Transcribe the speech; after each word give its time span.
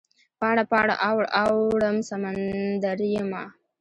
پاڼه، 0.39 0.63
پاڼه 0.71 0.95
اوړم 1.47 1.95
سمندریمه 2.09 3.43